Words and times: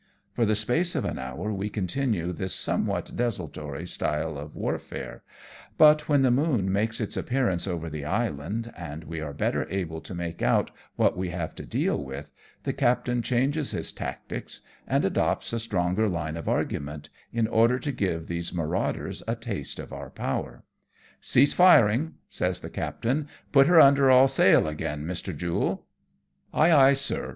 For 0.33 0.47
the 0.47 0.55
space 0.55 0.95
of 0.95 1.05
an 1.05 1.19
hour 1.19 1.53
we 1.53 1.69
continue 1.69 2.33
this 2.33 2.55
somewhat 2.55 3.11
desultory 3.15 3.85
style 3.85 4.35
of 4.35 4.55
warfare, 4.55 5.21
but 5.77 6.09
when 6.09 6.23
the 6.23 6.31
moon 6.31 6.71
makes 6.73 6.99
its 6.99 7.15
appear 7.15 7.47
ance 7.47 7.67
over 7.67 7.87
the 7.87 8.03
island, 8.03 8.73
and 8.75 9.03
we 9.03 9.21
are 9.21 9.31
better 9.31 9.67
able 9.69 10.01
to 10.01 10.15
make 10.15 10.41
out 10.41 10.71
what 10.95 11.15
we 11.15 11.29
have 11.29 11.53
to 11.53 11.67
deal 11.67 12.03
with, 12.03 12.31
the 12.63 12.73
captain 12.73 13.21
changes 13.21 13.69
his 13.73 13.91
tactics, 13.91 14.61
and 14.87 15.05
adopts 15.05 15.53
a 15.53 15.59
stronger 15.59 16.09
line 16.09 16.35
of 16.35 16.49
argument, 16.49 17.11
in 17.31 17.47
order 17.47 17.77
to 17.77 17.91
give 17.91 18.25
these 18.25 18.51
marauders 18.51 19.21
a 19.27 19.35
taste 19.35 19.77
of 19.77 19.93
our 19.93 20.09
power." 20.09 20.63
Cease 21.31 21.53
firing," 21.53 22.15
says 22.27 22.61
the 22.61 22.71
captain;" 22.71 23.27
put 23.51 23.67
her 23.67 23.79
under 23.79 24.09
all 24.09 24.27
sail 24.27 24.67
again, 24.67 25.05
Mr. 25.05 25.37
Jule.'^ 25.37 25.83
Ay, 26.59 26.71
ay, 26.71 26.93
sir!" 26.93 27.29